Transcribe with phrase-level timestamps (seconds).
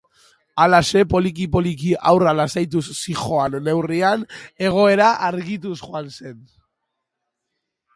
[0.61, 4.27] Halaxe, poliki-poliki haurra lasaituz zihoan neurrian,
[4.71, 6.47] egoera argituz joan zen.